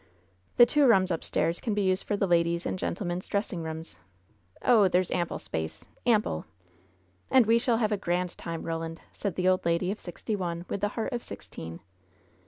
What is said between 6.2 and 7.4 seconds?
8 LOVE'S BITTEREST CUP